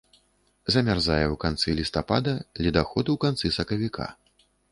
Замярзае 0.75 1.25
ў 1.25 1.35
канцы 1.43 1.75
лістапада, 1.81 2.33
ледаход 2.67 3.05
у 3.15 3.17
канцы 3.27 3.53
сакавіка. 3.61 4.11